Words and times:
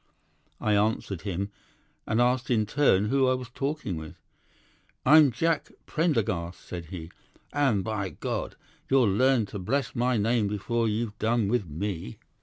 "'I 0.59 0.77
answered 0.77 1.21
him, 1.21 1.51
and 2.07 2.19
asked 2.19 2.49
in 2.49 2.65
turn 2.65 3.09
who 3.09 3.27
I 3.27 3.35
was 3.35 3.51
talking 3.51 3.97
with. 3.97 4.15
"'"I'm 5.05 5.29
Jack 5.29 5.69
Prendergast," 5.85 6.59
said 6.59 6.85
he, 6.85 7.11
"and 7.53 7.83
by 7.83 8.09
God! 8.09 8.55
You'll 8.89 9.13
learn 9.13 9.45
to 9.45 9.59
bless 9.59 9.93
my 9.93 10.17
name 10.17 10.47
before 10.47 10.87
you've 10.87 11.19
done 11.19 11.49
with 11.49 11.67
me." 11.67 12.17